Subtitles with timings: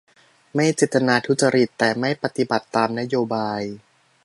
[0.55, 3.61] ไม่เจตนาทุจริตแต่ไม่ปฏิบัติตามนโยบาย!